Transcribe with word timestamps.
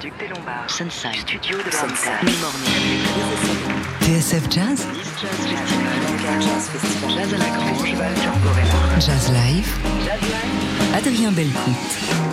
Duc 0.00 0.12
des 0.18 0.28
Lombards. 0.28 0.68
Sunside. 0.68 1.14
Studio 1.14 1.56
de 1.56 1.70
Sunset. 1.70 2.10
Morning. 2.40 3.00
TSF 4.00 4.42
Jazz, 4.50 4.86
Jazz 6.38 7.34
à 7.34 7.38
la 7.38 7.48
Grange, 7.48 7.82
Turborella. 7.82 9.00
Jazz 9.00 9.32
Live, 9.32 9.72
Adrien 10.94 11.32
Belcout. 11.32 12.25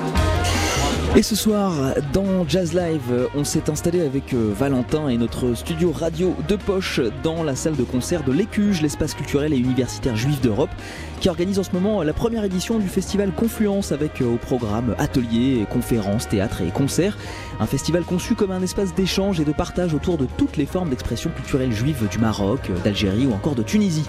Et 1.15 1.21
ce 1.21 1.35
soir, 1.35 1.93
dans 2.11 2.47
Jazz 2.47 2.73
Live, 2.73 3.29
on 3.35 3.43
s'est 3.43 3.69
installé 3.69 4.01
avec 4.01 4.33
euh, 4.33 4.51
Valentin 4.51 5.09
et 5.09 5.17
notre 5.17 5.53
studio 5.53 5.91
radio 5.91 6.35
de 6.47 6.55
poche 6.55 6.99
dans 7.21 7.43
la 7.43 7.55
salle 7.55 7.75
de 7.75 7.83
concert 7.83 8.23
de 8.23 8.31
l'Écuge, 8.31 8.81
l'espace 8.81 9.13
culturel 9.13 9.53
et 9.53 9.57
universitaire 9.57 10.15
juif 10.15 10.41
d'Europe, 10.41 10.71
qui 11.19 11.29
organise 11.29 11.59
en 11.59 11.63
ce 11.63 11.71
moment 11.71 12.01
la 12.01 12.13
première 12.13 12.43
édition 12.43 12.79
du 12.79 12.87
festival 12.87 13.31
Confluence 13.31 13.91
avec 13.91 14.21
euh, 14.21 14.33
au 14.33 14.37
programme 14.37 14.95
ateliers, 14.97 15.67
conférences, 15.69 16.27
théâtres 16.27 16.61
et 16.61 16.71
concerts. 16.71 17.15
Un 17.59 17.67
festival 17.67 18.01
conçu 18.05 18.33
comme 18.33 18.49
un 18.49 18.63
espace 18.63 18.95
d'échange 18.95 19.39
et 19.39 19.45
de 19.45 19.51
partage 19.51 19.93
autour 19.93 20.17
de 20.17 20.25
toutes 20.37 20.57
les 20.57 20.65
formes 20.65 20.89
d'expression 20.89 21.29
culturelle 21.29 21.71
juive 21.71 22.07
du 22.09 22.17
Maroc, 22.17 22.71
euh, 22.71 22.83
d'Algérie 22.83 23.27
ou 23.27 23.33
encore 23.33 23.53
de 23.53 23.61
Tunisie. 23.61 24.05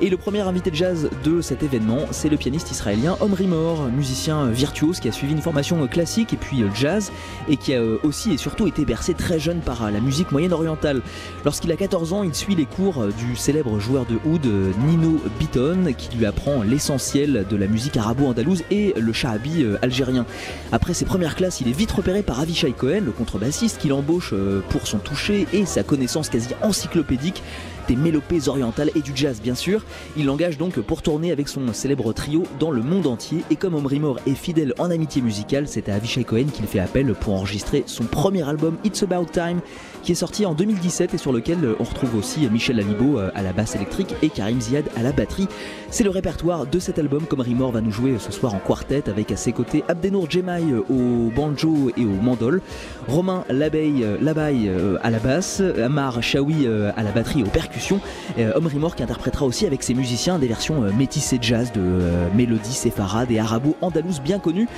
Et 0.00 0.10
le 0.10 0.16
premier 0.16 0.40
invité 0.40 0.72
de 0.72 0.76
jazz 0.76 1.08
de 1.22 1.40
cet 1.40 1.62
événement, 1.62 2.00
c'est 2.10 2.28
le 2.28 2.36
pianiste 2.36 2.72
israélien 2.72 3.16
Omri 3.20 3.46
Mor, 3.46 3.84
musicien 3.96 4.46
virtuose 4.48 4.98
qui 4.98 5.08
a 5.08 5.12
suivi 5.12 5.34
une 5.34 5.42
formation 5.42 5.86
classique 5.86 6.32
et 6.32 6.36
puis 6.36 6.47
euh, 6.56 6.68
jazz 6.74 7.12
et 7.48 7.56
qui 7.56 7.74
a 7.74 7.80
euh, 7.80 7.98
aussi 8.02 8.32
et 8.32 8.36
surtout 8.36 8.66
été 8.66 8.84
bercé 8.84 9.14
très 9.14 9.38
jeune 9.38 9.60
par 9.60 9.84
euh, 9.84 9.90
la 9.90 10.00
musique 10.00 10.32
moyenne-orientale. 10.32 11.02
Lorsqu'il 11.44 11.72
a 11.72 11.76
14 11.76 12.12
ans, 12.12 12.22
il 12.22 12.34
suit 12.34 12.54
les 12.54 12.66
cours 12.66 13.06
du 13.06 13.36
célèbre 13.36 13.78
joueur 13.78 14.06
de 14.06 14.18
oud 14.24 14.46
Nino 14.86 15.20
Bitton 15.38 15.92
qui 15.96 16.16
lui 16.16 16.26
apprend 16.26 16.62
l'essentiel 16.62 17.46
de 17.48 17.56
la 17.56 17.66
musique 17.66 17.96
arabo-andalouse 17.96 18.64
et 18.70 18.94
le 18.96 19.12
shahabi 19.12 19.66
algérien. 19.82 20.26
Après 20.72 20.94
ses 20.94 21.04
premières 21.04 21.36
classes, 21.36 21.60
il 21.60 21.68
est 21.68 21.72
vite 21.72 21.92
repéré 21.92 22.22
par 22.22 22.40
Avishai 22.40 22.72
Cohen, 22.72 23.02
le 23.04 23.12
contrebassiste, 23.12 23.78
qui 23.78 23.88
l'embauche 23.88 24.30
euh, 24.32 24.60
pour 24.68 24.86
son 24.86 24.98
toucher 24.98 25.46
et 25.52 25.66
sa 25.66 25.82
connaissance 25.82 26.28
quasi 26.28 26.48
encyclopédique 26.62 27.42
des 27.88 27.96
mélopées 27.96 28.48
orientales 28.48 28.90
et 28.94 29.00
du 29.00 29.12
jazz 29.14 29.40
bien 29.42 29.54
sûr. 29.54 29.84
Il 30.16 30.26
l'engage 30.26 30.58
donc 30.58 30.78
pour 30.78 31.02
tourner 31.02 31.32
avec 31.32 31.48
son 31.48 31.72
célèbre 31.72 32.12
trio 32.12 32.44
dans 32.60 32.70
le 32.70 32.82
monde 32.82 33.06
entier 33.06 33.42
et 33.50 33.56
comme 33.56 33.74
Omri 33.74 33.98
Mor 33.98 34.18
est 34.26 34.34
fidèle 34.34 34.74
en 34.78 34.90
amitié 34.90 35.22
musicale, 35.22 35.66
c'est 35.66 35.88
à 35.88 35.94
Avishai 35.94 36.24
Cohen 36.24 36.46
qu'il 36.52 36.66
fait 36.66 36.78
appel 36.78 37.14
pour 37.14 37.34
enregistrer 37.34 37.82
son 37.86 38.04
premier 38.04 38.46
album 38.48 38.76
It's 38.84 39.02
About 39.02 39.26
Time 39.32 39.60
qui 40.08 40.12
est 40.12 40.14
sorti 40.14 40.46
en 40.46 40.54
2017 40.54 41.12
et 41.12 41.18
sur 41.18 41.34
lequel 41.34 41.62
euh, 41.62 41.76
on 41.80 41.84
retrouve 41.84 42.16
aussi 42.16 42.48
Michel 42.48 42.76
Lalibo 42.76 43.18
euh, 43.18 43.30
à 43.34 43.42
la 43.42 43.52
basse 43.52 43.76
électrique 43.76 44.14
et 44.22 44.30
Karim 44.30 44.58
Ziad 44.58 44.86
à 44.96 45.02
la 45.02 45.12
batterie. 45.12 45.48
C'est 45.90 46.02
le 46.02 46.08
répertoire 46.08 46.66
de 46.66 46.78
cet 46.78 46.98
album 46.98 47.26
comme 47.26 47.40
Rimor 47.40 47.72
va 47.72 47.82
nous 47.82 47.90
jouer 47.90 48.16
ce 48.18 48.32
soir 48.32 48.54
en 48.54 48.58
quartet 48.58 49.10
avec 49.10 49.30
à 49.32 49.36
ses 49.36 49.52
côtés 49.52 49.84
Abdenour 49.86 50.30
Djemai 50.30 50.62
euh, 50.72 50.80
au 50.88 51.30
banjo 51.30 51.90
et 51.94 52.06
au 52.06 52.22
mandol, 52.22 52.62
Romain 53.06 53.44
Labeille, 53.50 54.02
euh, 54.02 54.16
Labaille 54.22 54.70
euh, 54.70 54.96
à 55.02 55.10
la 55.10 55.18
basse, 55.18 55.62
Amar 55.82 56.22
Chaoui 56.22 56.66
euh, 56.66 56.90
à 56.96 57.02
la 57.02 57.10
batterie 57.10 57.40
et 57.40 57.42
aux 57.42 57.50
percussions, 57.50 58.00
euh, 58.38 58.52
Omri 58.56 58.78
Mor 58.78 58.96
qui 58.96 59.02
interprétera 59.02 59.44
aussi 59.44 59.66
avec 59.66 59.82
ses 59.82 59.92
musiciens 59.92 60.38
des 60.38 60.46
versions 60.46 60.84
euh, 60.84 60.90
métissées 60.90 61.38
jazz 61.42 61.70
de 61.72 61.80
euh, 61.82 62.28
mélodies 62.34 62.72
séfarades 62.72 63.30
et 63.30 63.38
arabo-andalouses 63.38 64.22
bien 64.22 64.38
connues. 64.38 64.68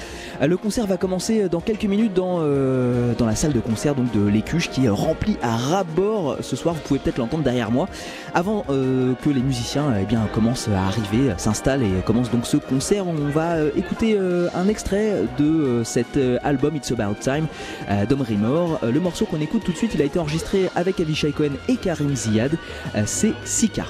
Euh, 0.42 0.48
Le 0.48 0.56
concert 0.56 0.89
va 0.89 0.97
commencer 0.97 1.48
dans 1.48 1.61
quelques 1.61 1.84
minutes 1.84 2.15
dans, 2.15 2.39
euh, 2.41 3.15
dans 3.17 3.27
la 3.27 3.37
salle 3.37 3.53
de 3.53 3.61
concert 3.61 3.94
donc 3.94 4.11
de 4.12 4.27
l'Écuche 4.27 4.70
qui 4.70 4.87
est 4.87 4.89
remplie 4.89 5.20
à 5.43 5.57
ras-bord 5.57 6.37
ce 6.41 6.57
soir. 6.57 6.75
Vous 6.75 6.81
pouvez 6.81 7.01
peut-être 7.01 7.19
l'entendre 7.19 7.45
derrière 7.45 7.71
moi. 7.71 7.89
Avant 8.35 8.65
euh, 8.71 9.15
que 9.23 9.31
les 9.31 9.43
musiciens 9.43 9.95
eh 10.01 10.05
bien, 10.05 10.27
commencent 10.33 10.69
à 10.69 10.85
arriver, 10.87 11.33
s'installent 11.37 11.83
et 11.83 12.03
commencent 12.05 12.31
donc 12.31 12.47
ce 12.47 12.57
concert, 12.57 13.07
on 13.07 13.15
va 13.29 13.53
euh, 13.53 13.71
écouter 13.77 14.17
euh, 14.19 14.49
un 14.55 14.69
extrait 14.69 15.25
de 15.39 15.45
euh, 15.45 15.85
cet 15.85 16.17
euh, 16.17 16.39
album 16.43 16.77
It's 16.77 16.91
About 16.93 17.15
Time 17.21 17.47
euh, 17.89 18.07
d'Omri 18.07 18.37
Mor. 18.37 18.79
Euh, 18.83 18.91
le 18.91 19.01
morceau 19.01 19.25
qu'on 19.27 19.41
écoute 19.41 19.62
tout 19.65 19.73
de 19.73 19.77
suite, 19.77 19.93
il 19.95 20.03
a 20.03 20.05
été 20.05 20.19
enregistré 20.19 20.71
avec 20.75 21.01
Avishai 21.01 21.33
Cohen 21.33 21.53
et 21.69 21.77
Karim 21.77 22.15
Ziad. 22.15 22.53
Euh, 22.95 23.03
C'est 23.07 23.34
Sika. 23.45 23.84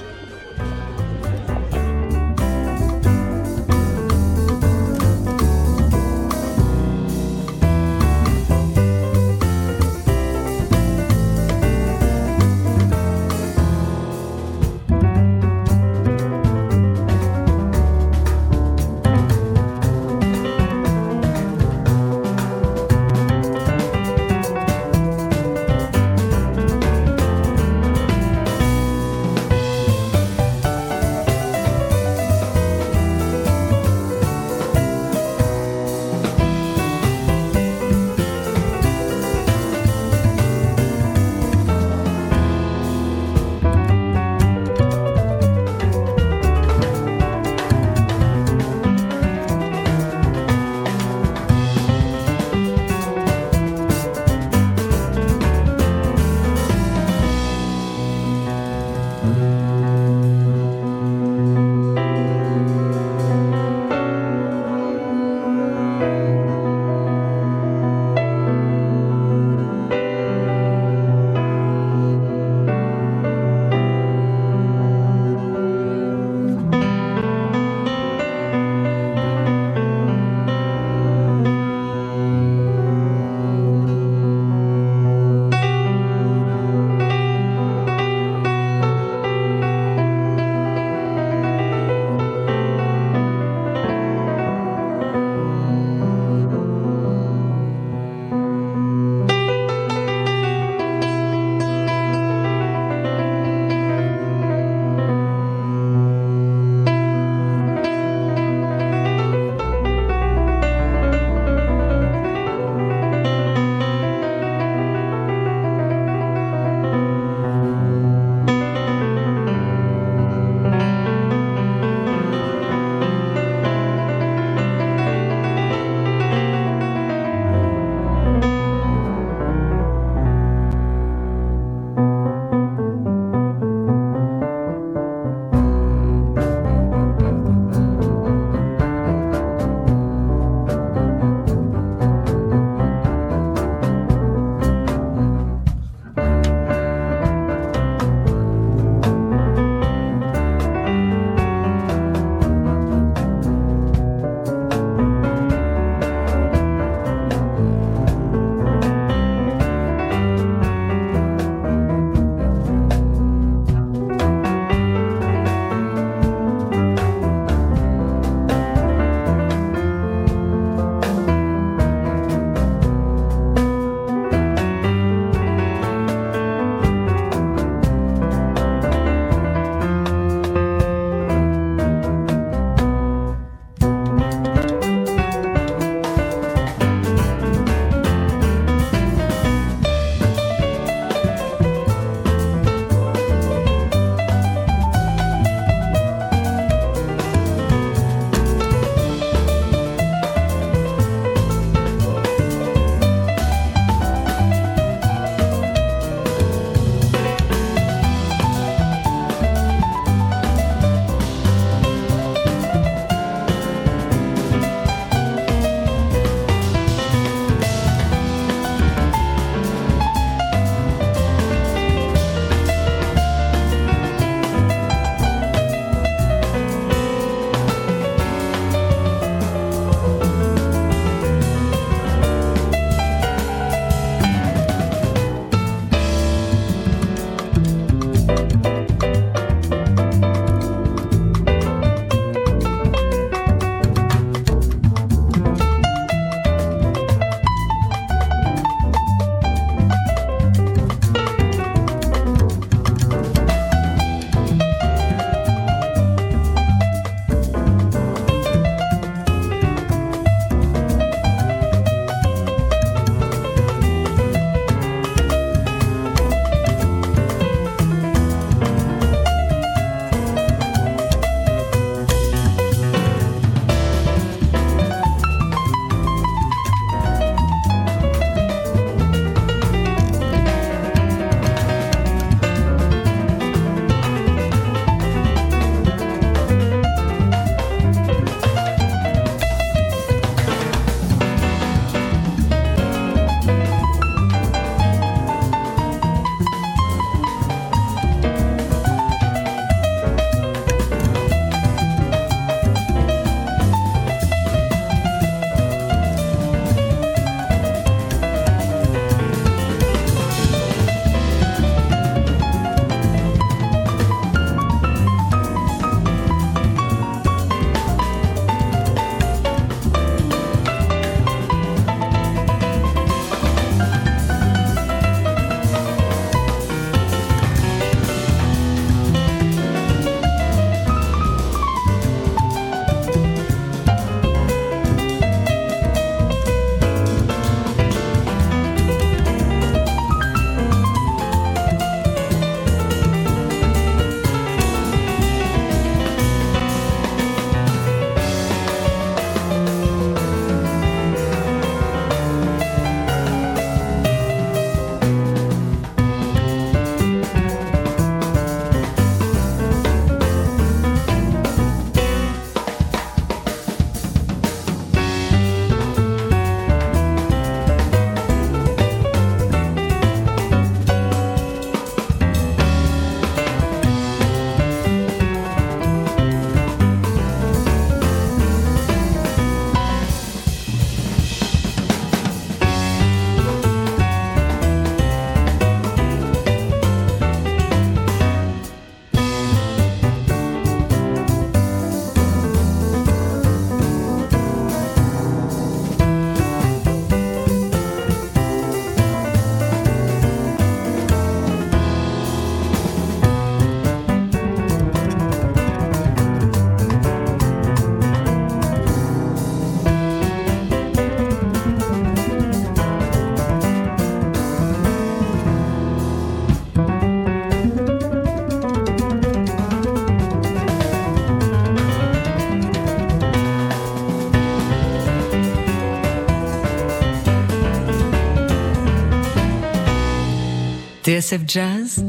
TSF 431.21 431.41
Jazz, 431.45 432.03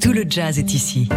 tout 0.00 0.12
le 0.12 0.24
jazz 0.28 0.56
est 0.56 0.74
ici. 0.74 1.08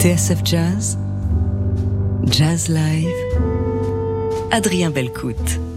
TSF 0.00 0.42
Jazz, 0.42 0.96
Jazz 2.24 2.68
Live, 2.68 3.12
Adrien 4.50 4.90
Belcout. 4.90 5.69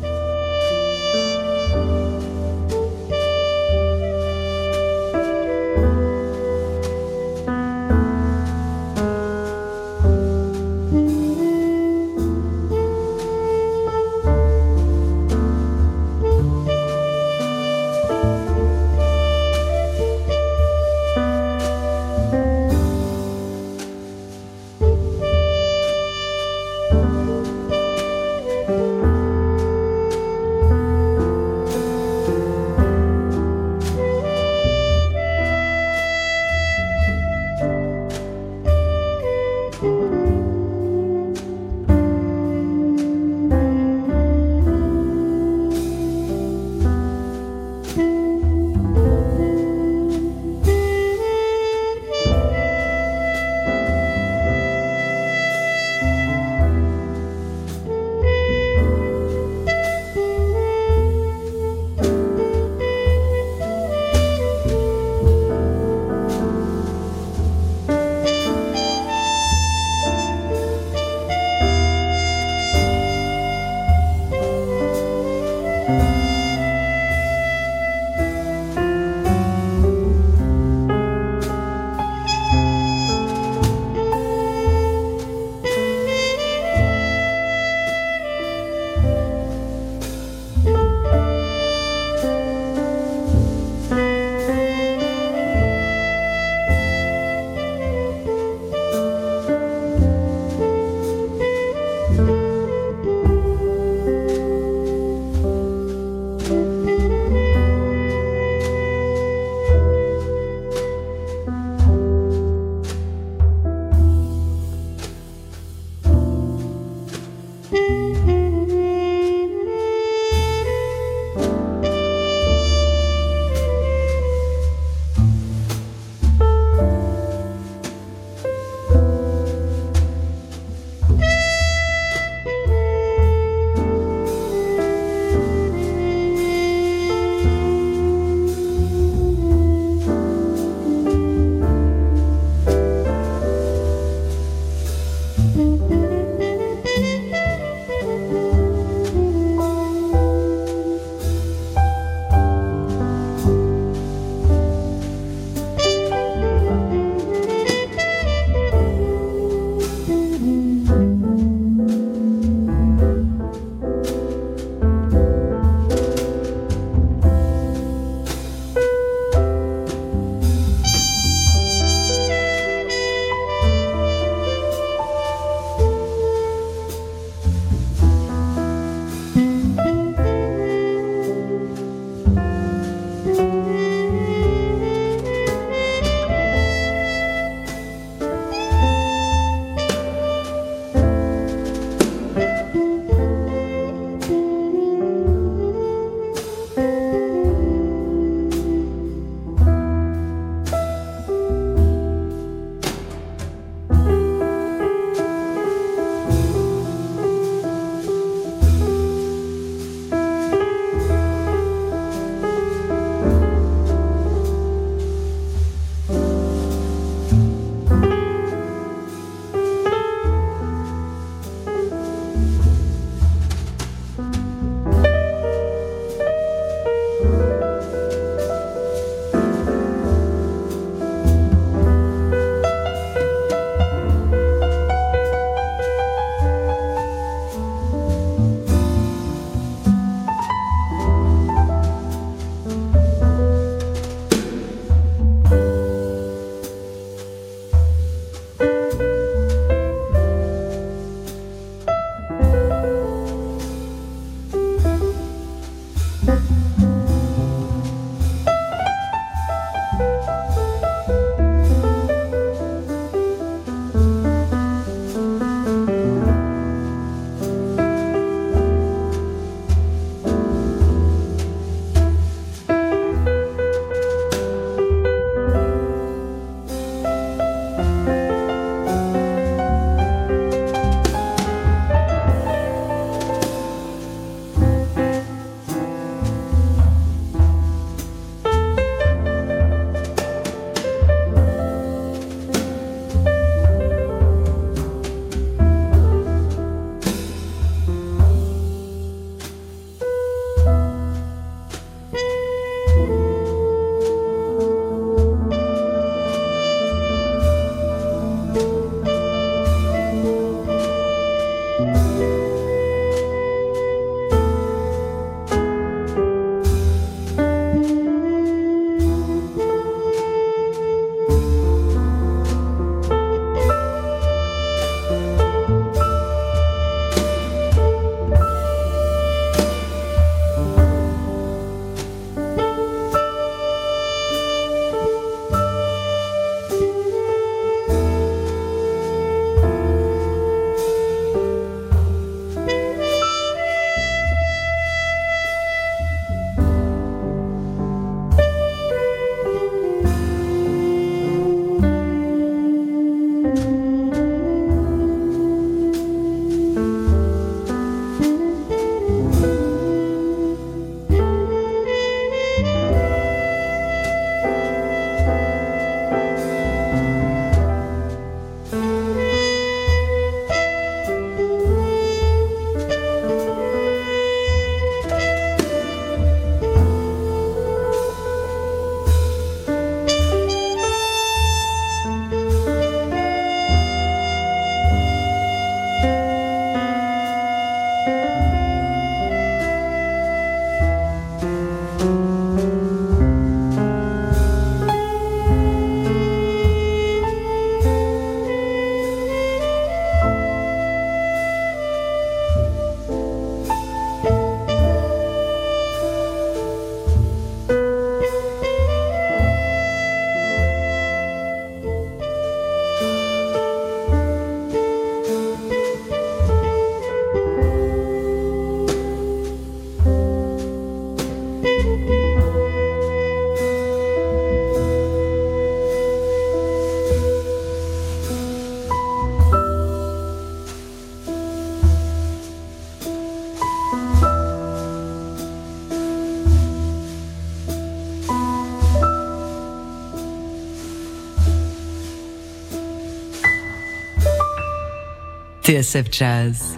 TSF 445.74 446.06
Jazz. 446.12 446.78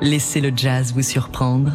Laissez 0.00 0.40
le 0.40 0.52
jazz 0.54 0.92
vous 0.94 1.02
surprendre. 1.02 1.72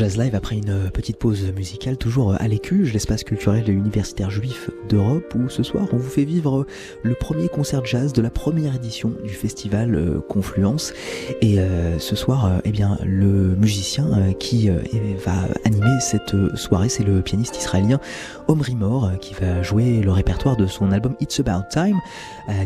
Jazz 0.00 0.16
Live 0.16 0.34
après 0.34 0.56
une 0.56 0.90
petite 0.90 1.18
pause 1.20 1.52
musicale, 1.54 1.98
toujours 1.98 2.34
à 2.34 2.48
l'Écuge, 2.48 2.92
l'espace 2.92 3.24
culturel 3.24 3.68
et 3.68 3.72
universitaire 3.72 4.30
juif 4.30 4.70
d'Europe, 4.88 5.34
où 5.36 5.48
ce 5.48 5.62
soir 5.62 5.86
on 5.92 5.98
vous 5.98 6.08
fait 6.08 6.24
vivre 6.24 6.66
le 7.02 7.14
premier 7.14 7.48
concert 7.48 7.84
jazz 7.84 8.12
de 8.12 8.22
la 8.22 8.30
première 8.30 8.74
édition 8.74 9.12
du 9.22 9.34
festival 9.34 9.94
euh, 9.94 10.20
Confluence. 10.20 10.92
Et 11.42 11.60
euh, 11.60 11.98
ce 11.98 12.16
soir, 12.16 12.60
eh 12.64 12.70
bien, 12.70 12.98
le 13.04 13.54
musicien 13.56 14.32
qui 14.38 14.68
va 14.68 15.32
animer 15.64 16.00
cette 16.00 16.34
soirée, 16.56 16.88
c'est 16.88 17.04
le 17.04 17.20
pianiste 17.20 17.56
israélien 17.58 18.00
Omri 18.48 18.74
Mor, 18.74 19.12
qui 19.20 19.34
va 19.34 19.62
jouer 19.62 20.00
le 20.00 20.10
répertoire 20.10 20.56
de 20.56 20.66
son 20.66 20.90
album 20.90 21.14
It's 21.20 21.38
About 21.38 21.68
Time, 21.70 21.98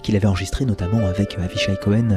qu'il 0.03 0.17
avait 0.17 0.27
enregistré 0.27 0.64
notamment 0.64 1.05
avec 1.07 1.37
Avishai 1.38 1.77
Cohen 1.83 2.11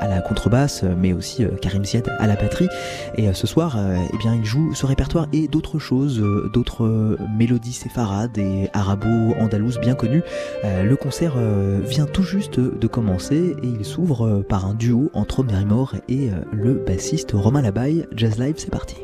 à 0.00 0.08
la 0.08 0.20
contrebasse, 0.20 0.82
mais 0.82 1.12
aussi 1.12 1.44
Karim 1.62 1.84
Ziad 1.84 2.08
à 2.18 2.26
la 2.26 2.34
batterie. 2.34 2.68
Et 3.16 3.28
euh, 3.28 3.32
ce 3.32 3.46
soir, 3.46 3.76
euh, 3.76 3.96
eh 4.12 4.16
bien, 4.18 4.34
il 4.34 4.44
joue 4.44 4.74
ce 4.74 4.86
répertoire 4.86 5.26
et 5.32 5.43
d'autres 5.48 5.78
choses, 5.78 6.20
euh, 6.20 6.50
d'autres 6.52 7.18
mélodies 7.36 7.72
séfarades 7.72 8.38
et 8.38 8.68
arabo-andalouses 8.72 9.78
bien 9.80 9.94
connues. 9.94 10.22
le 10.62 10.94
concert 10.96 11.36
vient 11.82 12.06
tout 12.06 12.22
juste 12.22 12.60
de 12.60 12.86
commencer 12.86 13.56
et 13.62 13.66
il 13.66 13.84
s'ouvre 13.84 14.42
par 14.48 14.66
un 14.66 14.74
duo 14.74 15.10
entre 15.12 15.42
Merimor 15.42 15.94
et 16.08 16.30
le 16.52 16.74
bassiste 16.74 17.32
Romain 17.34 17.62
Labaye. 17.62 18.06
Jazz 18.14 18.38
Live, 18.38 18.54
c'est 18.58 18.70
parti. 18.70 18.96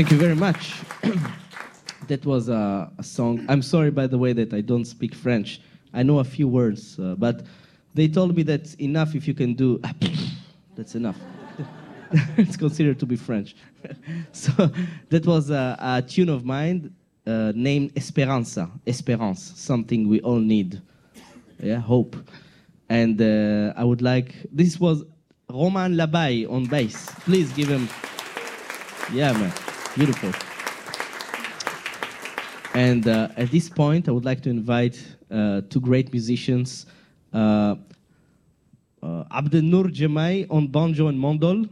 Thank 0.00 0.12
you 0.12 0.16
very 0.16 0.34
much. 0.34 0.80
that 2.08 2.24
was 2.24 2.48
a, 2.48 2.90
a, 2.96 3.02
song. 3.02 3.44
I'm 3.50 3.60
sorry, 3.60 3.90
by 3.90 4.06
the 4.06 4.16
way, 4.16 4.32
that 4.32 4.54
I 4.54 4.62
don't 4.62 4.86
speak 4.86 5.14
French. 5.14 5.60
I 5.92 6.02
know 6.02 6.20
a 6.20 6.24
few 6.24 6.48
words, 6.48 6.98
uh, 6.98 7.16
but 7.18 7.44
they 7.92 8.08
told 8.08 8.34
me 8.34 8.42
that's 8.42 8.72
enough 8.76 9.14
if 9.14 9.28
you 9.28 9.34
can 9.34 9.52
do. 9.52 9.78
that's 10.74 10.94
enough. 10.94 11.18
it's 12.38 12.56
considered 12.56 12.98
to 13.00 13.04
be 13.04 13.14
French. 13.14 13.54
so 14.32 14.70
that 15.10 15.26
was 15.26 15.50
a, 15.50 15.76
a 15.78 16.00
tune 16.00 16.30
of 16.30 16.46
mine 16.46 16.94
uh, 17.26 17.52
named 17.54 17.92
Esperanza, 17.94 18.70
Esperance, 18.86 19.52
something 19.54 20.08
we 20.08 20.22
all 20.22 20.40
need. 20.40 20.80
Yeah, 21.62 21.76
hope. 21.76 22.16
And 22.88 23.20
uh, 23.20 23.74
I 23.76 23.84
would 23.84 24.00
like, 24.00 24.34
this 24.50 24.80
was 24.80 25.04
Roman 25.50 25.94
Labaye 25.94 26.50
on 26.50 26.64
bass. 26.64 27.10
Please 27.26 27.52
give 27.52 27.68
him, 27.68 27.86
yeah, 29.12 29.32
man. 29.32 29.52
Beautiful. 29.96 30.32
And 32.74 33.08
uh, 33.08 33.28
at 33.36 33.50
this 33.50 33.68
point, 33.68 34.08
I 34.08 34.12
would 34.12 34.24
like 34.24 34.40
to 34.42 34.50
invite 34.50 34.96
uh, 35.30 35.62
two 35.68 35.80
great 35.80 36.12
musicians, 36.12 36.86
uh, 37.34 37.74
uh, 39.02 39.24
Abdelnour 39.32 39.92
Jemai 39.92 40.46
on 40.48 40.68
banjo 40.68 41.08
and 41.08 41.18
mandol. 41.18 41.68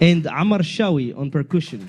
And 0.00 0.26
Amar 0.26 0.60
Shawi 0.60 1.16
on 1.16 1.30
percussion. 1.30 1.88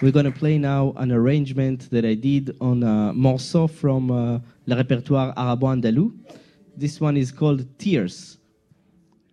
We're 0.00 0.12
going 0.12 0.26
to 0.26 0.30
play 0.30 0.58
now 0.58 0.92
an 0.96 1.10
arrangement 1.10 1.90
that 1.90 2.04
I 2.04 2.14
did 2.14 2.56
on 2.60 2.84
a 2.84 3.12
morceau 3.12 3.66
from 3.66 4.12
uh, 4.12 4.38
le 4.66 4.76
répertoire 4.76 5.32
arabo-andalou. 5.36 6.12
This 6.76 7.00
one 7.00 7.16
is 7.16 7.32
called 7.32 7.66
Tears. 7.80 8.38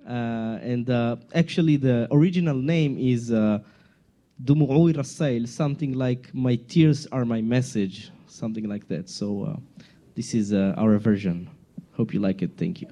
Uh, 0.08 0.58
and 0.64 0.90
uh, 0.90 1.18
actually, 1.36 1.76
the 1.76 2.08
original 2.12 2.56
name 2.56 2.98
is 2.98 3.32
uh, 3.32 3.60
Dumu'ui 4.44 4.96
Rasail, 4.96 5.48
something 5.48 5.94
like 5.94 6.34
My 6.34 6.56
Tears 6.56 7.06
Are 7.12 7.26
My 7.26 7.42
Message, 7.42 8.10
something 8.26 8.68
like 8.68 8.88
that. 8.88 9.08
So, 9.08 9.44
uh, 9.44 9.84
this 10.16 10.34
is 10.34 10.52
uh, 10.52 10.74
our 10.78 10.98
version. 10.98 11.48
Hope 11.92 12.12
you 12.12 12.20
like 12.20 12.42
it. 12.42 12.58
Thank 12.58 12.82
you. 12.82 12.88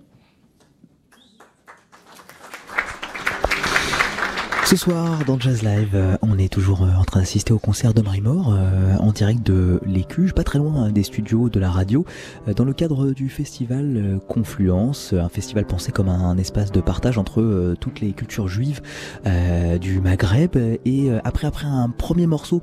Ce 4.66 4.78
soir, 4.78 5.26
dans 5.28 5.38
Jazz 5.38 5.62
Live, 5.62 5.92
euh, 5.94 6.16
on 6.22 6.38
est 6.38 6.52
toujours 6.52 6.84
euh, 6.84 6.88
en 6.98 7.04
train 7.04 7.20
d'assister 7.20 7.52
au 7.52 7.60
concert 7.60 7.94
de 7.94 8.02
Marie-Mort 8.02 8.54
euh, 8.54 8.96
en 8.98 9.12
direct 9.12 9.46
de 9.46 9.82
l'Écuge, 9.86 10.34
pas 10.34 10.46
très 10.46 10.58
loin 10.58 10.84
hein, 10.84 10.90
des 10.90 11.04
studios 11.04 11.50
de 11.50 11.60
la 11.60 11.70
radio, 11.70 12.06
dans 12.56 12.64
le 12.64 12.72
cadre 12.72 13.12
du 13.12 13.28
festival 13.28 14.20
Confluence, 14.30 15.14
un 15.14 15.28
festival 15.28 15.66
pensé 15.66 15.92
comme 15.92 16.08
un, 16.08 16.38
espace 16.38 16.72
de 16.72 16.80
partage 16.80 17.18
entre 17.18 17.76
toutes 17.80 18.00
les 18.00 18.14
cultures 18.14 18.48
juives 18.48 18.82
du 19.80 20.00
Maghreb. 20.00 20.56
Et 20.86 21.10
après, 21.24 21.48
après 21.48 21.68
un 21.68 21.90
premier 21.90 22.28
morceau 22.28 22.62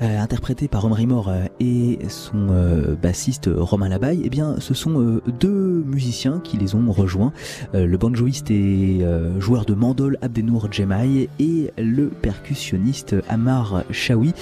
interprété 0.00 0.68
par 0.68 0.84
Omri 0.84 1.06
Mort 1.06 1.32
et 1.60 1.98
son 2.08 2.94
bassiste 3.00 3.50
Romain 3.54 3.88
Labaye, 3.88 4.22
eh 4.24 4.30
bien, 4.30 4.56
ce 4.58 4.74
sont 4.74 5.20
deux 5.40 5.84
musiciens 5.86 6.40
qui 6.42 6.56
les 6.56 6.74
ont 6.74 6.90
rejoints, 6.90 7.32
le 7.74 7.96
banjoiste 7.96 8.50
et 8.50 9.04
joueur 9.38 9.64
de 9.64 9.74
mandol 9.74 10.18
Abdenour 10.22 10.68
Djemaï 10.70 11.28
et 11.38 11.72
le 11.76 12.08
percussionniste 12.08 13.16
Amar 13.28 13.84
Shawi 13.90 14.32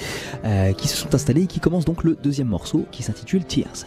euh, 0.45 0.73
qui 0.73 0.87
se 0.87 0.97
sont 0.97 1.13
installés 1.13 1.43
et 1.43 1.47
qui 1.47 1.59
commencent 1.59 1.85
donc 1.85 2.03
le 2.03 2.15
deuxième 2.15 2.47
morceau 2.47 2.85
qui 2.91 3.03
s'intitule 3.03 3.45
Tears. 3.45 3.85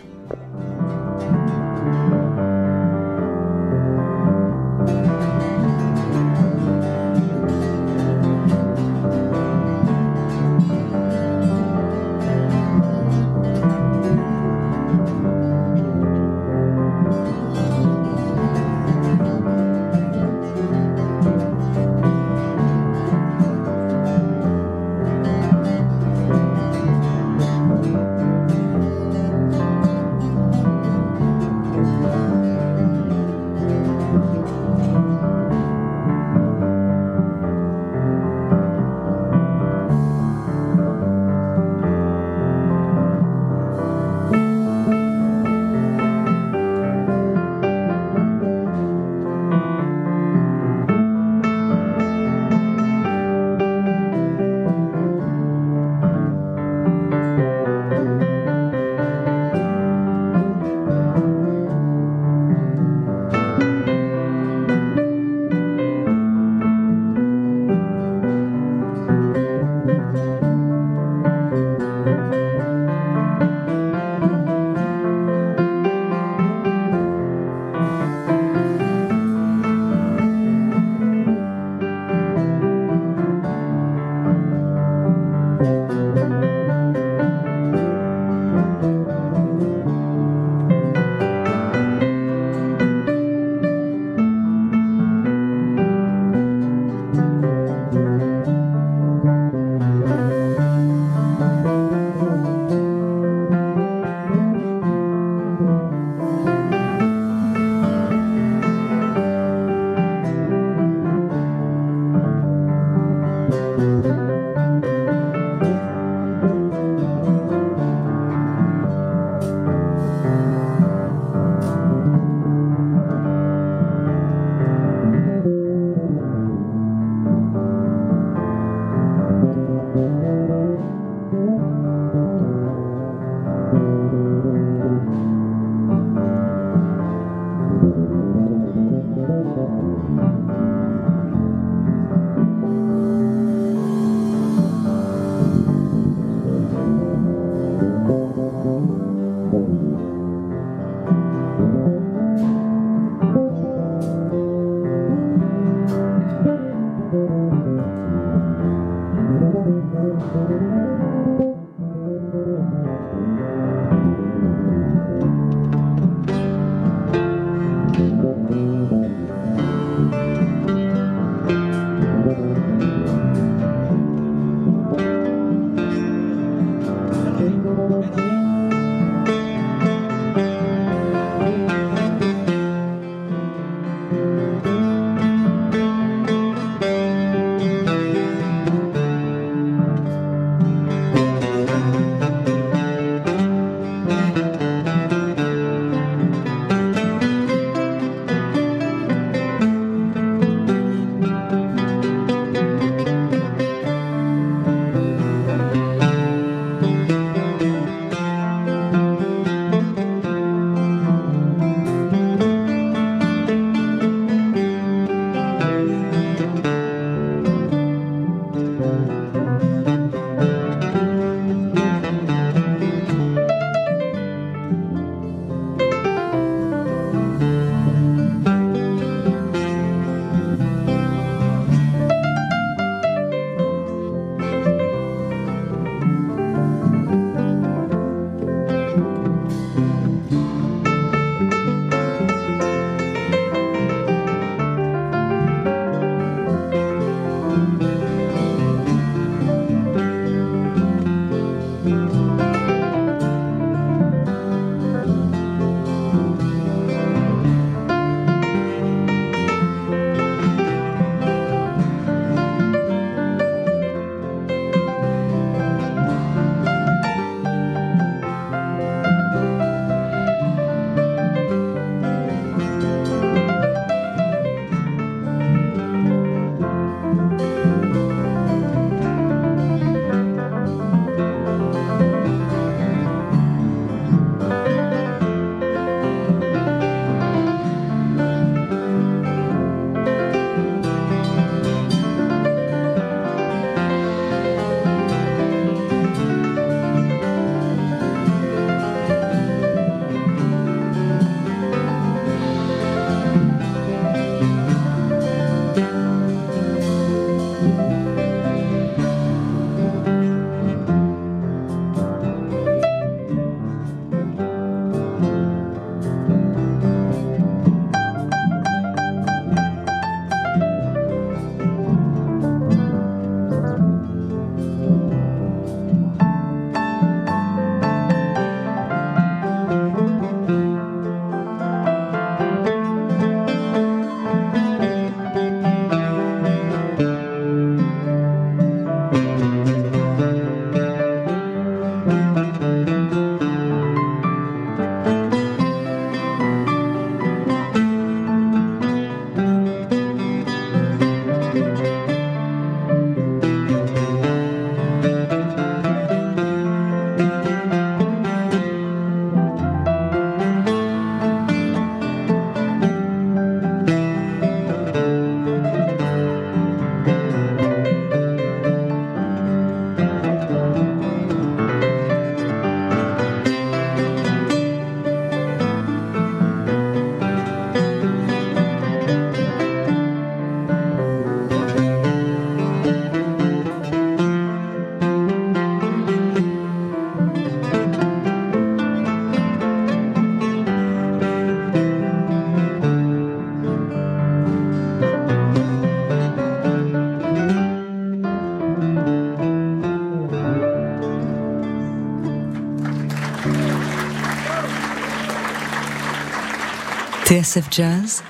TSF 407.51 407.69
Jazz, 407.69 408.23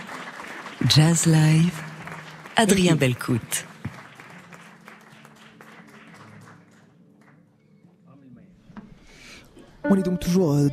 Jazz 0.88 1.26
Live, 1.26 1.82
Adrien 2.56 2.96
Belcout. 2.96 3.69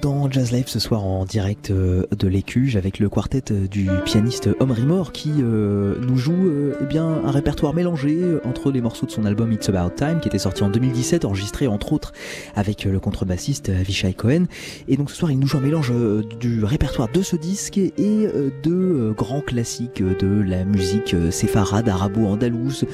Dans 0.01 0.29
Jazz 0.29 0.51
Live 0.51 0.67
ce 0.67 0.79
soir 0.79 1.05
en 1.05 1.25
direct 1.25 1.71
euh, 1.71 2.05
de 2.17 2.27
l'Écuge 2.27 2.75
avec 2.75 2.99
le 2.99 3.09
quartet 3.09 3.51
euh, 3.51 3.67
du 3.67 3.89
pianiste 4.05 4.49
Omri 4.59 4.83
Moore 4.83 5.11
qui 5.11 5.29
nous 5.29 6.17
joue 6.17 6.51
eh 6.81 6.85
bien, 6.85 7.05
un 7.05 7.31
répertoire 7.31 7.73
mélangé 7.73 8.19
entre 8.43 8.71
les 8.71 8.81
morceaux 8.81 9.05
de 9.05 9.11
son 9.11 9.25
album 9.25 9.51
It's 9.51 9.69
About 9.69 9.95
Time 9.95 10.19
qui 10.19 10.27
était 10.27 10.39
sorti 10.39 10.63
en 10.63 10.69
2017, 10.69 11.25
enregistré 11.25 11.67
entre 11.67 11.93
autres 11.93 12.13
avec 12.55 12.85
le 12.85 12.99
contrebassiste 12.99 13.69
Avishai 13.69 14.13
Cohen. 14.13 14.45
Et 14.87 14.97
donc 14.97 15.09
ce 15.11 15.17
soir 15.17 15.31
il 15.31 15.39
nous 15.39 15.47
joue 15.47 15.57
un 15.57 15.61
mélange 15.61 15.93
du 16.39 16.63
répertoire 16.63 17.09
de 17.11 17.21
ce 17.21 17.35
disque 17.35 17.77
et 17.77 18.27
de 18.63 19.13
grands 19.15 19.41
classiques 19.41 20.03
de 20.03 20.41
la 20.41 20.65
musique 20.65 21.15
séfarade, 21.31 21.89
arabo-andalouse, 21.89 22.85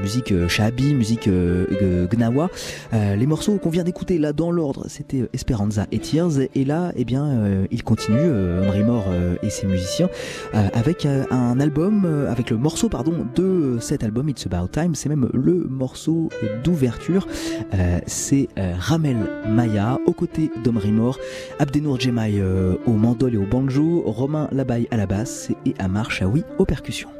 musique 0.00 0.48
shabi, 0.48 0.94
musique 0.94 1.28
gnawa. 1.28 2.50
Les 2.92 3.26
morceaux 3.26 3.58
qu'on 3.58 3.70
vient 3.70 3.84
d'écouter 3.84 4.18
là 4.18 4.32
dans 4.32 4.50
l'ordre, 4.50 4.86
c'était 4.88 5.28
Esperanza 5.32 5.86
et 5.92 5.98
Tears. 5.98 6.47
Et 6.54 6.64
là, 6.64 6.92
eh 6.96 7.04
bien, 7.04 7.26
euh, 7.26 7.66
il 7.70 7.82
continue, 7.82 8.18
euh, 8.20 8.66
Henry 8.66 8.82
Moore 8.82 9.06
euh, 9.08 9.36
et 9.42 9.50
ses 9.50 9.66
musiciens, 9.66 10.08
avec 10.52 11.06
un 11.06 11.60
album, 11.60 12.04
avec 12.28 12.50
le 12.50 12.56
morceau, 12.56 12.88
pardon, 12.88 13.26
de 13.34 13.78
cet 13.80 14.02
album, 14.02 14.28
It's 14.28 14.46
About 14.46 14.68
Time. 14.68 14.94
C'est 14.94 15.08
même 15.08 15.28
le 15.32 15.66
morceau 15.68 16.30
d'ouverture. 16.64 17.26
c'est 18.06 18.48
Ramel 18.56 19.16
Maya 19.48 19.98
aux 20.06 20.12
côtés 20.12 20.50
d'Omri 20.64 20.92
Moore, 20.92 21.18
Abdenour 21.58 22.00
Jemai 22.00 22.42
au 22.86 22.92
mandol 22.92 23.34
et 23.34 23.38
au 23.38 23.46
banjo, 23.46 24.02
Romain 24.06 24.48
Labaye 24.52 24.88
à 24.90 24.96
la 24.96 25.06
basse 25.06 25.50
et 25.66 25.74
Amar 25.78 26.10
Chaoui 26.10 26.44
aux 26.58 26.64
percussions. 26.64 27.17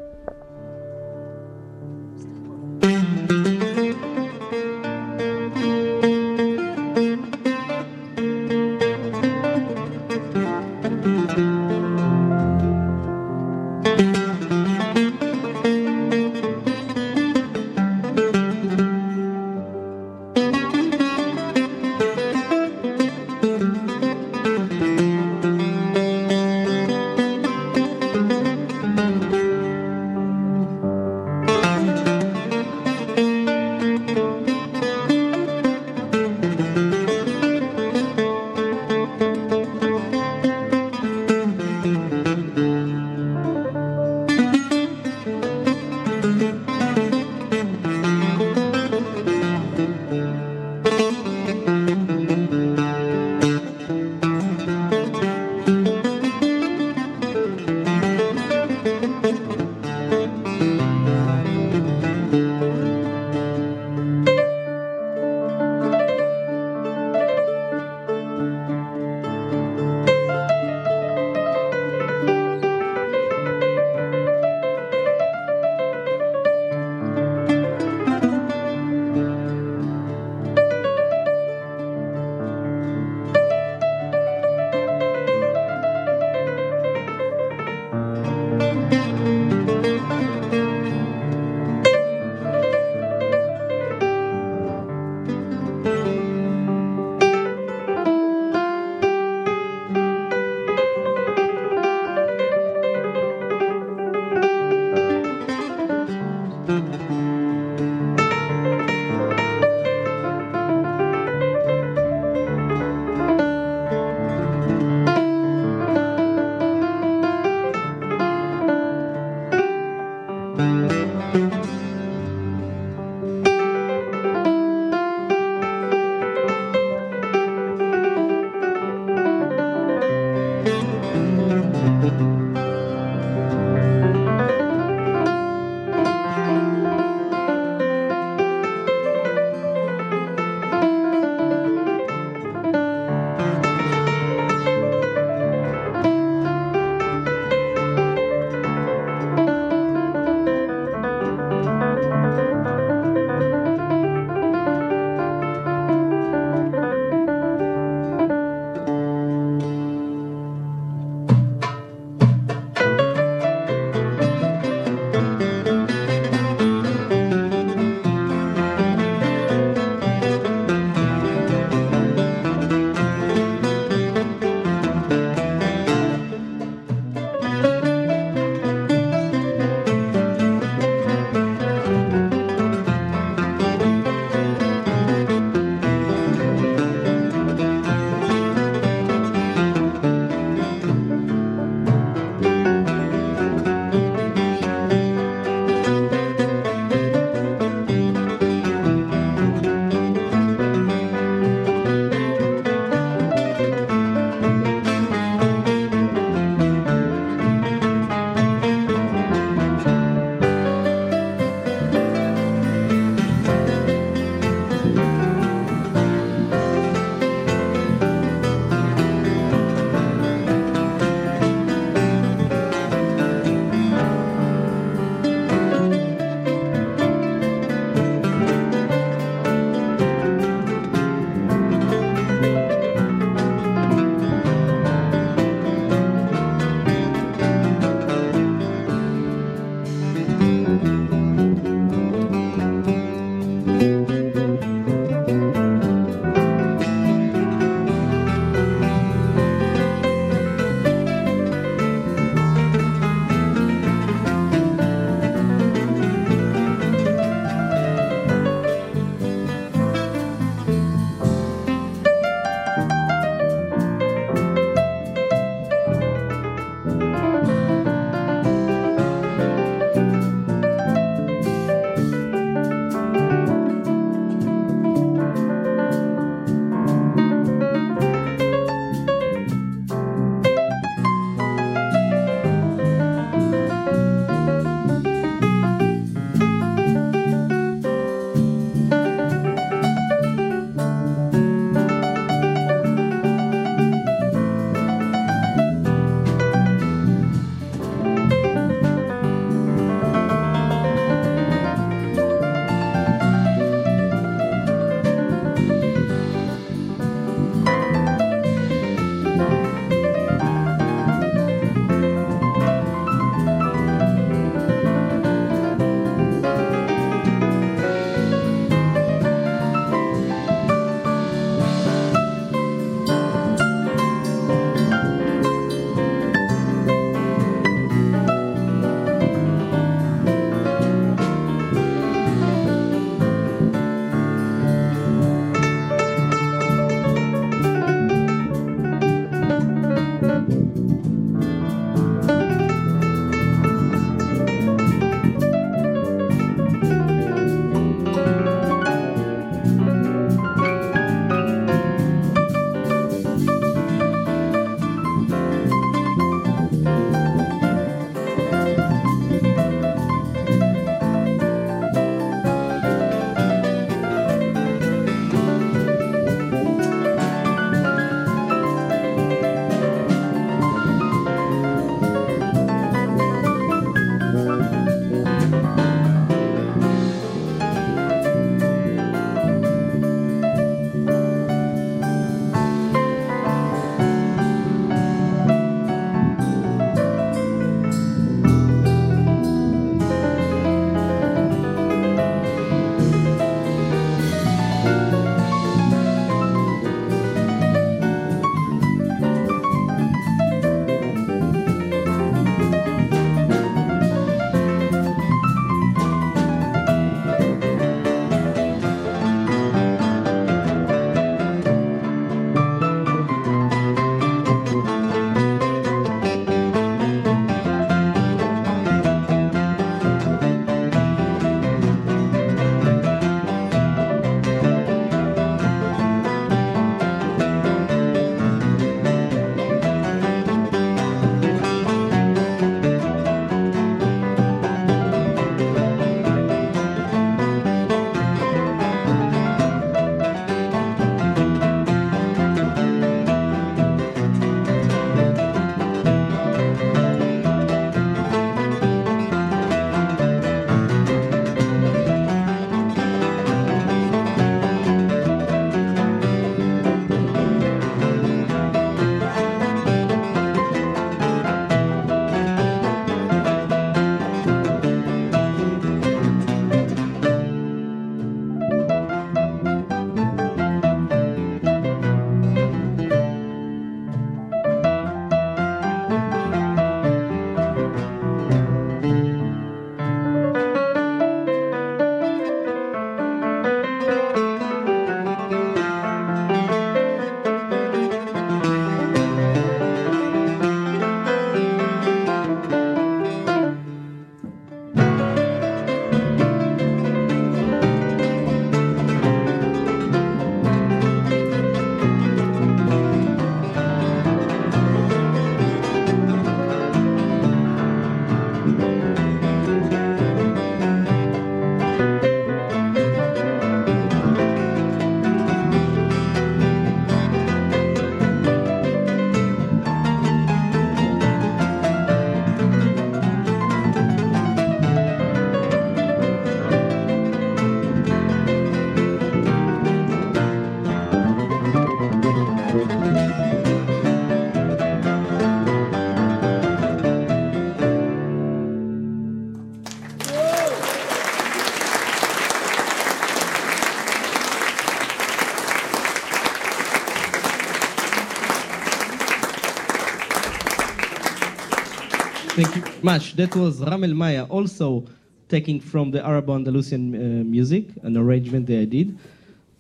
Much. 553.09 553.37
That 553.37 553.57
was 553.57 553.81
Ramel 553.81 554.13
Maya, 554.13 554.45
also 554.51 555.07
taking 555.49 555.81
from 555.81 556.11
the 556.11 556.23
Arab 556.23 556.51
Andalusian 556.51 557.15
uh, 557.15 557.43
music, 557.43 557.87
an 558.03 558.19
arrangement 558.19 558.67
that 558.67 558.81
I 558.81 558.85
did. 558.85 559.19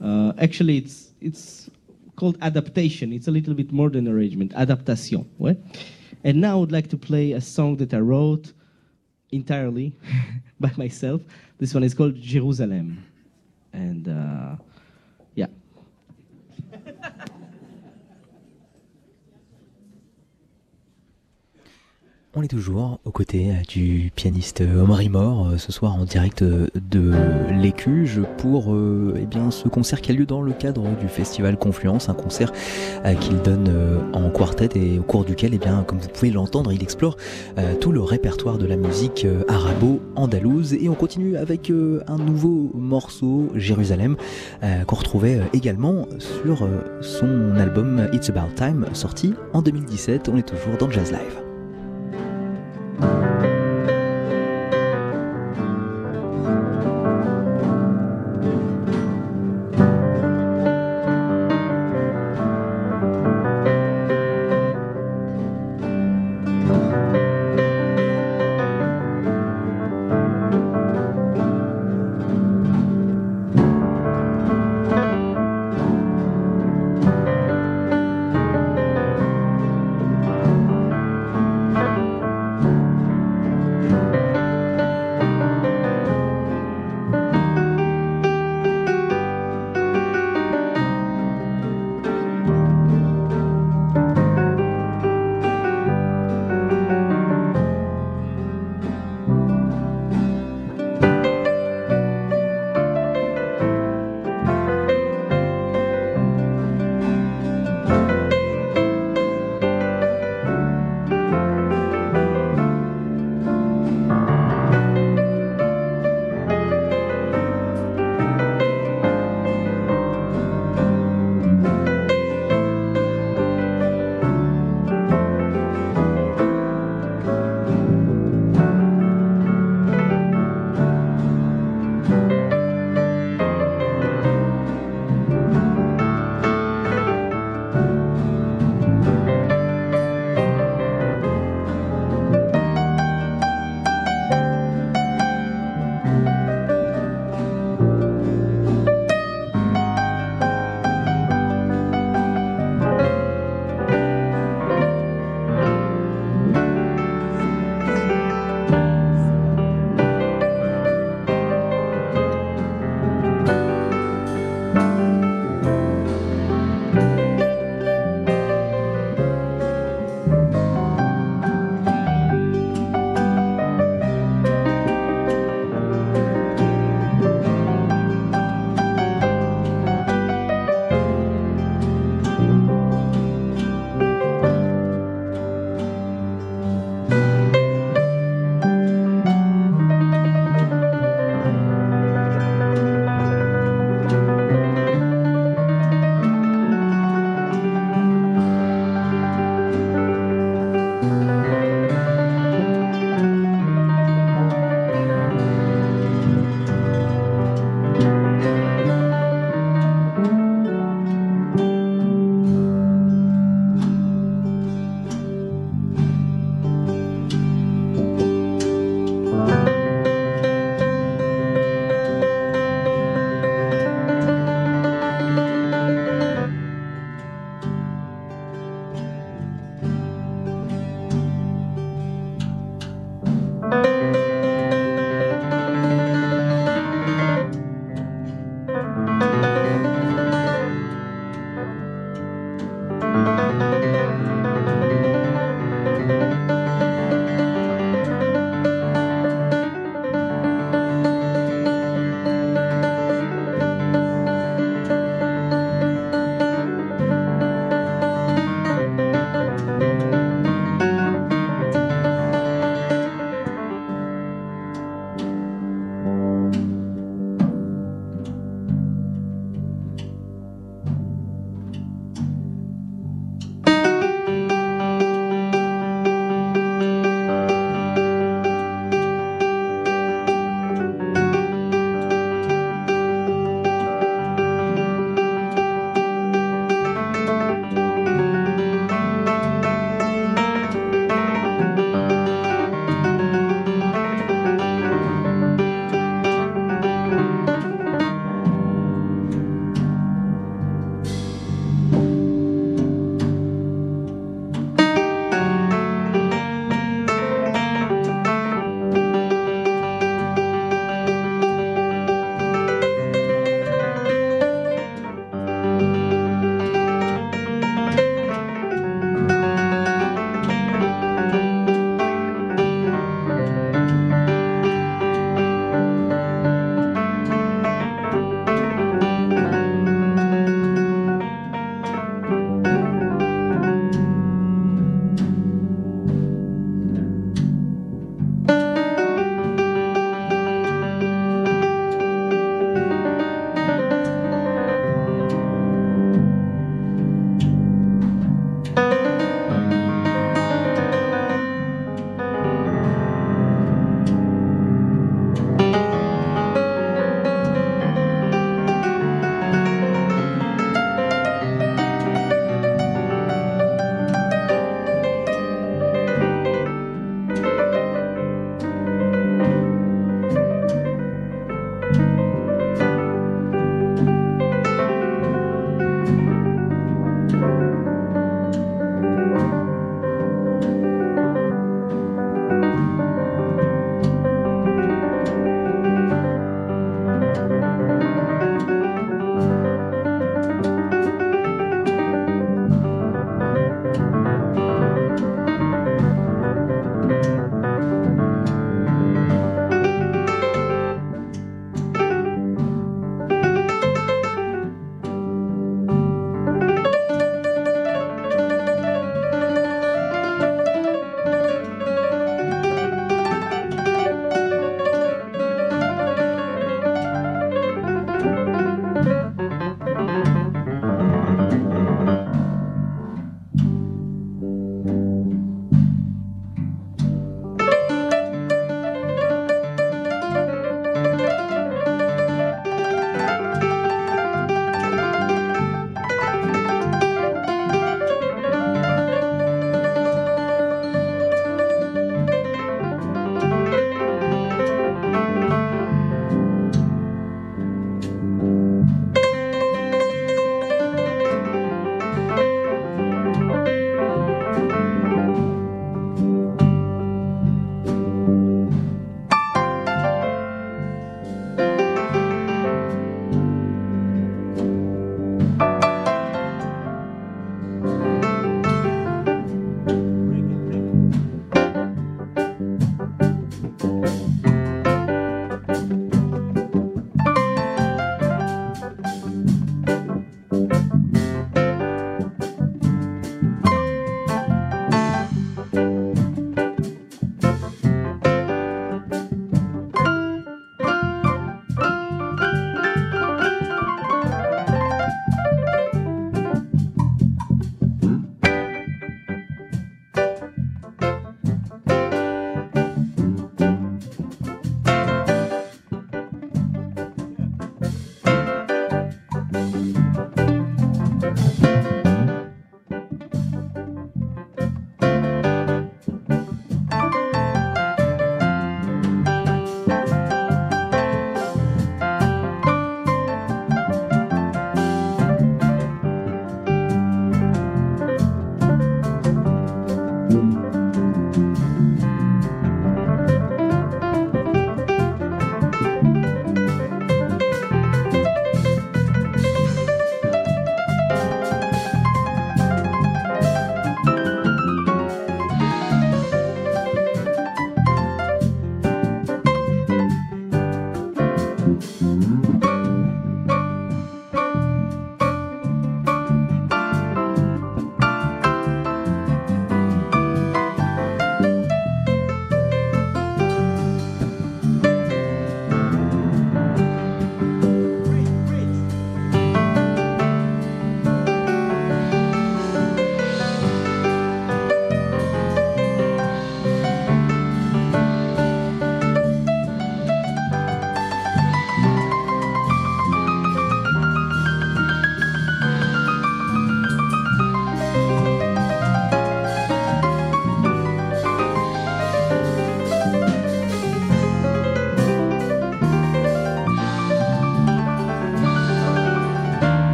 Uh, 0.00 0.32
actually, 0.38 0.78
it's 0.78 1.12
it's 1.20 1.68
called 2.16 2.38
adaptation. 2.40 3.12
It's 3.12 3.28
a 3.28 3.30
little 3.30 3.52
bit 3.52 3.70
more 3.70 3.90
than 3.90 4.08
arrangement, 4.08 4.54
adaptation. 4.54 5.28
Ouais? 5.38 5.58
And 6.24 6.40
now 6.40 6.56
I 6.56 6.60
would 6.60 6.72
like 6.72 6.88
to 6.88 6.96
play 6.96 7.32
a 7.32 7.40
song 7.42 7.76
that 7.76 7.92
I 7.92 7.98
wrote 7.98 8.54
entirely 9.30 9.92
by 10.60 10.72
myself. 10.78 11.20
This 11.58 11.74
one 11.74 11.84
is 11.84 11.92
called 11.92 12.14
Jerusalem. 12.14 13.04
And 13.74 14.08
uh, 14.08 14.56
On 22.38 22.42
est 22.42 22.46
toujours 22.46 23.00
aux 23.04 23.10
côtés 23.10 23.50
euh, 23.50 23.62
du 23.68 24.12
pianiste 24.14 24.60
Omar 24.60 25.00
Mort 25.10 25.48
euh, 25.48 25.56
ce 25.56 25.72
soir 25.72 25.96
en 25.96 26.04
direct 26.04 26.42
euh, 26.42 26.68
de 26.88 27.12
l'Écuge 27.50 28.20
pour 28.36 28.72
eh 29.16 29.26
bien, 29.26 29.50
ce 29.50 29.66
concert 29.66 30.00
qui 30.00 30.12
a 30.12 30.14
lieu 30.14 30.24
dans 30.24 30.40
le 30.40 30.52
cadre 30.52 30.84
du 31.00 31.08
festival 31.08 31.56
Confluence, 31.56 32.08
un 32.08 32.14
concert 32.14 32.52
qu'il 33.20 33.42
donne 33.42 33.68
en 34.12 34.30
quartet 34.30 34.68
et 34.76 34.98
au 34.98 35.02
cours 35.02 35.24
duquel, 35.24 35.52
eh 35.54 35.58
bien, 35.58 35.82
comme 35.82 35.98
vous 35.98 36.08
pouvez 36.08 36.30
l'entendre, 36.30 36.72
il 36.72 36.82
explore 36.82 37.16
tout 37.80 37.90
le 37.90 38.00
répertoire 38.00 38.58
de 38.58 38.66
la 38.66 38.76
musique 38.76 39.26
arabo-andalouse. 39.48 40.74
Et 40.74 40.88
on 40.88 40.94
continue 40.94 41.36
avec 41.36 41.70
un 41.70 42.18
nouveau 42.18 42.70
morceau, 42.74 43.48
Jérusalem, 43.54 44.16
qu'on 44.86 44.96
retrouvait 44.96 45.40
également 45.52 46.06
sur 46.18 46.68
son 47.00 47.56
album 47.56 48.08
It's 48.12 48.30
About 48.30 48.54
Time, 48.54 48.86
sorti 48.92 49.34
en 49.52 49.62
2017. 49.62 50.28
On 50.28 50.36
est 50.36 50.48
toujours 50.48 50.76
dans 50.78 50.90
Jazz 50.90 51.10
Live. 51.10 51.47
Thank 53.00 53.32
you. 53.32 53.37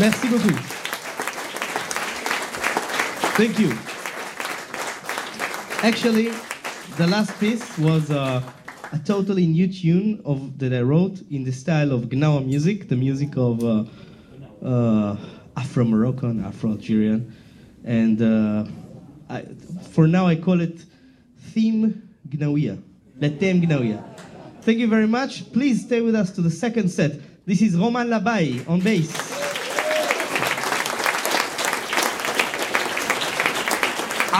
Merci 0.00 0.28
beaucoup. 0.28 0.56
Thank 3.36 3.58
you. 3.58 3.70
Actually, 5.82 6.30
the 6.96 7.06
last 7.06 7.38
piece 7.38 7.76
was 7.76 8.10
uh, 8.10 8.40
a 8.92 8.98
totally 9.00 9.46
new 9.46 9.68
tune 9.68 10.22
of 10.24 10.58
that 10.58 10.72
I 10.72 10.80
wrote 10.80 11.20
in 11.30 11.44
the 11.44 11.52
style 11.52 11.92
of 11.92 12.04
Gnawa 12.08 12.46
music, 12.46 12.88
the 12.88 12.96
music 12.96 13.36
of 13.36 13.62
uh, 13.62 13.84
uh, 14.64 15.16
Afro-Moroccan, 15.58 16.46
Afro-Algerian, 16.46 17.36
and 17.84 18.22
uh, 18.22 18.64
I, 19.28 19.42
for 19.90 20.08
now 20.08 20.26
I 20.26 20.36
call 20.36 20.62
it 20.62 20.82
Theme 21.52 22.08
Gnawiya, 22.26 22.82
Le 23.20 23.28
Theme 23.28 23.60
Gnawiya. 23.60 24.02
Thank 24.62 24.78
you 24.78 24.88
very 24.88 25.06
much. 25.06 25.52
Please 25.52 25.84
stay 25.84 26.00
with 26.00 26.14
us 26.14 26.30
to 26.36 26.40
the 26.40 26.50
second 26.50 26.88
set. 26.88 27.20
This 27.44 27.60
is 27.60 27.76
Roman 27.76 28.08
Labai 28.08 28.66
on 28.66 28.80
bass. 28.80 29.29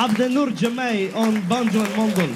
Abdenur 0.01 0.49
Jamai 0.57 1.15
on 1.15 1.47
banjo 1.47 1.83
and 1.83 1.93
mandol. 1.93 2.31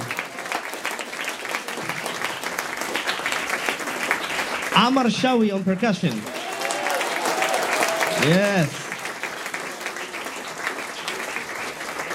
Amar 4.77 5.07
Shawi 5.07 5.51
on 5.51 5.65
percussion. 5.65 6.13
Yes. 8.29 8.69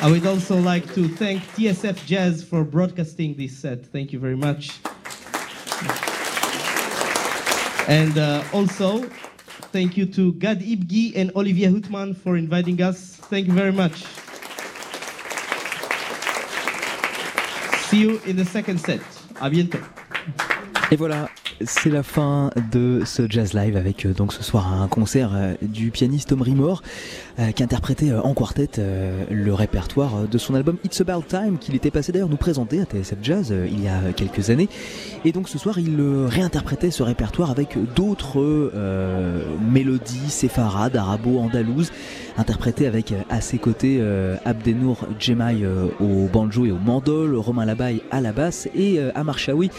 I 0.03 0.11
would 0.11 0.23
also 0.27 0.55
like 0.55 0.85
to 0.93 1.07
thank 1.07 1.41
TSF 1.55 2.05
Jazz 2.05 2.43
for 2.43 2.63
broadcasting 2.63 3.33
this 3.33 3.57
set. 3.57 3.83
Thank 3.87 4.13
you 4.13 4.19
very 4.19 4.37
much. 4.37 4.77
And 7.87 8.15
uh, 8.19 8.43
also, 8.53 9.09
thank 9.73 9.97
you 9.97 10.05
to 10.05 10.33
Gad 10.33 10.59
Ibgi 10.59 11.13
and 11.15 11.31
Olivia 11.35 11.71
Hutman 11.71 12.15
for 12.15 12.37
inviting 12.37 12.79
us. 12.83 13.15
Thank 13.15 13.47
you 13.47 13.53
very 13.53 13.71
much. 13.71 14.05
See 17.89 18.01
you 18.01 18.21
in 18.27 18.35
the 18.35 18.45
second 18.45 18.77
set. 18.77 19.01
À 19.41 19.49
bientôt. 19.49 19.79
Et 20.91 20.95
voilà, 20.95 21.27
c'est 21.65 21.89
la 21.89 22.03
fin 22.03 22.51
de 22.71 23.01
ce 23.05 23.23
jazz 23.29 23.53
live 23.53 23.75
avec 23.75 24.05
euh, 24.05 24.13
donc 24.13 24.33
ce 24.33 24.43
soir 24.43 24.71
un 24.73 24.87
concert 24.87 25.31
euh, 25.33 25.53
du 25.61 25.91
pianiste 25.91 26.31
Omri 26.31 26.55
Moore 26.55 26.81
euh, 27.39 27.51
qui 27.51 27.63
interprétait 27.63 28.13
en 28.13 28.33
quartet 28.33 28.69
le 29.29 29.53
répertoire 29.53 30.27
de 30.27 30.37
son 30.37 30.55
album 30.55 30.77
It's 30.83 31.01
About 31.01 31.23
Time 31.27 31.57
qu'il 31.57 31.75
était 31.75 31.91
passé 31.91 32.11
d'ailleurs 32.11 32.29
nous 32.29 32.37
présenter 32.37 32.79
à 32.81 32.85
TSF 32.85 33.17
Jazz 33.21 33.53
il 33.71 33.83
y 33.83 33.87
a 33.87 34.13
quelques 34.15 34.49
années. 34.49 34.69
Et 35.25 35.31
donc 35.31 35.49
ce 35.49 35.57
soir 35.57 35.79
il 35.79 35.99
réinterprétait 36.27 36.91
ce 36.91 37.03
répertoire 37.03 37.51
avec 37.51 37.77
d'autres 37.95 38.71
mélodies 39.61 40.29
séfarades, 40.29 40.95
arabo-andalouses 40.95 41.91
interprétées 42.37 42.87
avec 42.87 43.13
à 43.29 43.41
ses 43.41 43.57
côtés 43.57 44.01
Abdenour 44.45 45.05
Djemai 45.19 45.63
euh, 45.63 45.87
au 45.99 46.27
banjo 46.27 46.65
et 46.65 46.71
au 46.71 46.77
mandol, 46.77 47.35
Romain 47.35 47.65
Labaye 47.65 48.01
à 48.11 48.21
la 48.21 48.31
basse 48.31 48.67
et 48.75 48.99
Amar 49.15 49.37
Chaoui 49.37 49.69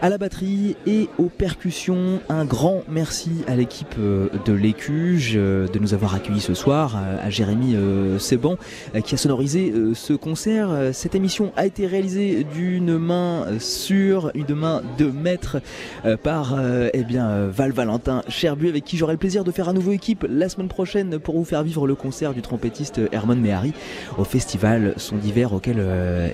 à 0.00 0.08
la 0.08 0.18
batterie 0.18 0.76
et 0.86 1.08
aux 1.18 1.28
percussions. 1.28 2.20
Un 2.28 2.44
grand 2.44 2.82
merci 2.88 3.30
à 3.46 3.56
l'équipe 3.56 3.94
euh, 3.98 4.28
de 4.44 4.52
l'Écuge 4.52 5.32
euh, 5.36 5.66
de 5.66 5.78
nous 5.78 5.94
avoir 5.94 6.14
accueillis 6.14 6.40
ce 6.40 6.54
soir, 6.54 6.96
à 6.96 7.30
Jérémy 7.30 7.74
euh, 7.74 8.18
Seban 8.18 8.56
qui 9.04 9.14
a 9.14 9.18
sonorisé 9.18 9.72
ce 9.94 10.12
concert. 10.12 10.70
Cette 10.92 11.14
émission 11.14 11.52
a 11.56 11.66
été 11.66 11.86
réalisée 11.86 12.44
d'une 12.44 12.98
main 12.98 13.46
sûre, 13.58 14.30
une 14.34 14.54
main 14.54 14.82
de 14.98 15.06
maître 15.06 15.58
par 16.22 16.56
eh 16.92 17.04
bien, 17.04 17.46
Val 17.48 17.72
Valentin 17.72 18.22
Cherbu 18.28 18.68
avec 18.68 18.84
qui 18.84 18.96
j'aurai 18.96 19.14
le 19.14 19.18
plaisir 19.18 19.44
de 19.44 19.50
faire 19.50 19.68
à 19.68 19.72
nouveau 19.72 19.92
équipe 19.92 20.26
la 20.28 20.48
semaine 20.48 20.68
prochaine 20.68 21.18
pour 21.18 21.36
vous 21.36 21.44
faire 21.44 21.62
vivre 21.62 21.86
le 21.86 21.94
concert 21.94 22.34
du 22.34 22.42
trompettiste 22.42 23.00
Herman 23.12 23.40
Mehari 23.40 23.72
au 24.16 24.24
festival 24.24 24.94
Son 24.96 25.16
d'hiver 25.16 25.52
auquel 25.52 25.78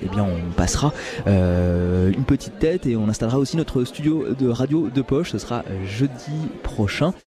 eh 0.01 0.07
bien, 0.07 0.23
on 0.23 0.51
passera 0.53 0.93
une 1.25 2.25
petite 2.25 2.59
tête 2.59 2.85
et 2.85 2.95
on 2.95 3.07
installera 3.09 3.39
aussi 3.39 3.54
notre 3.55 3.83
studio 3.83 4.33
de 4.37 4.47
radio 4.47 4.89
de 4.93 5.01
poche. 5.01 5.31
Ce 5.31 5.39
sera 5.39 5.63
jeudi 5.87 6.31
prochain. 6.61 7.15